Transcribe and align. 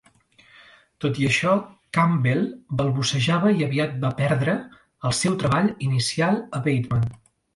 Tot 1.03 1.17
i 1.23 1.27
això, 1.31 1.51
Campbell, 1.97 2.41
balbucejava 2.79 3.51
i 3.59 3.67
aviat 3.67 3.93
va 4.05 4.11
perdre 4.23 4.57
el 5.11 5.15
seu 5.21 5.39
treball 5.43 5.71
inicial 5.89 6.41
a 6.59 6.63
Bateman. 6.69 7.07